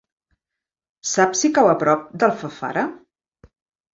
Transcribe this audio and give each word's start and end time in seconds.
Saps 1.09 1.43
si 1.43 1.51
cau 1.57 1.69
a 1.73 1.77
prop 1.83 2.09
d'Alfafara? 2.23 2.87